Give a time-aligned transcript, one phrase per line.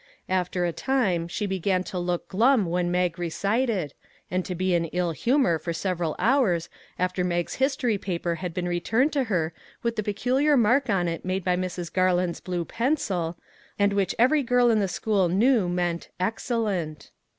[0.29, 3.93] After a time she began to look glum when Mag recited,
[4.31, 8.67] and to be in ill humor for several hours after Mag's history paper had been
[8.67, 9.53] returned to her
[9.83, 11.93] with the pecu liar mark on it made by Mrs.
[11.93, 13.43] Garland's blue 360 "EXCELLENT" pencil,
[13.77, 17.11] and which every girl in the school knew meant" Excellent."